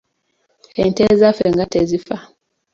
[0.83, 2.17] Ente ezaffe nga tezifa.